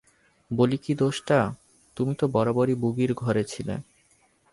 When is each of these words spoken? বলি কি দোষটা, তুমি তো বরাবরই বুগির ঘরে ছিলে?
বলি 0.51 0.77
কি 0.77 0.93
দোষটা, 0.95 1.39
তুমি 1.97 2.13
তো 2.15 2.25
বরাবরই 2.27 2.75
বুগির 2.75 3.11
ঘরে 3.13 3.43
ছিলে? 3.43 3.75